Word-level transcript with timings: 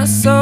then 0.00 0.28
I 0.28 0.39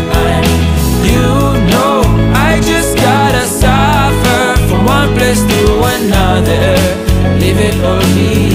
You 1.05 1.29
know, 1.71 2.03
I 2.35 2.61
just 2.64 2.97
gotta 2.97 3.44
suffer 3.47 4.57
from 4.68 4.85
one 4.87 5.14
place 5.14 5.42
to 5.42 5.62
another, 5.97 6.77
leave 7.38 7.59
it 7.59 7.77
all 7.85 8.01
behind. 8.14 8.47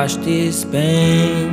Wash 0.00 0.16
this 0.24 0.64
pain. 0.64 1.50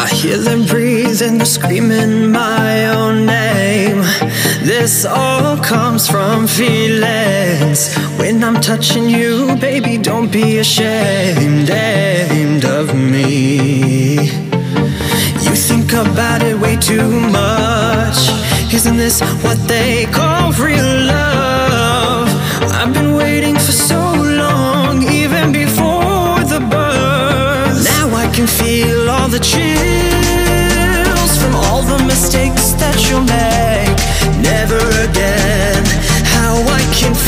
I 0.00 0.08
hear 0.14 0.36
them 0.38 0.66
breathing, 0.66 1.38
they're 1.38 1.46
screaming 1.46 2.30
my 2.30 2.86
own 2.86 3.26
name. 3.26 3.47
This 4.88 5.04
all 5.04 5.58
comes 5.58 6.08
from 6.08 6.46
feelings. 6.46 7.94
When 8.18 8.42
I'm 8.42 8.58
touching 8.58 9.10
you, 9.10 9.54
baby, 9.56 9.98
don't 9.98 10.32
be 10.32 10.60
ashamed, 10.60 11.68
of 12.64 12.94
me. 12.94 14.30
You 15.44 15.54
think 15.68 15.92
about 15.92 16.42
it 16.42 16.58
way 16.58 16.76
too 16.76 17.20
much. 17.28 18.16
Isn't 18.72 18.96
this 18.96 19.20
what 19.44 19.58
they 19.68 20.06
call 20.06 20.52
real 20.52 20.90
love? 21.04 22.28
I've 22.72 22.94
been 22.94 23.14
waiting 23.14 23.56
for 23.56 23.72
so 23.72 24.00
long, 24.42 25.02
even 25.02 25.52
before 25.52 26.40
the 26.52 26.60
birth. 26.60 27.84
Now 27.84 28.08
I 28.16 28.26
can 28.34 28.46
feel 28.46 29.10
all 29.10 29.28
the 29.28 29.40
chills 29.40 31.32
from 31.42 31.54
all 31.66 31.82
the 31.82 32.02
mistakes 32.06 32.72
that 32.80 32.96
you'll 33.10 33.24
make. 33.24 33.87
Can 36.98 37.27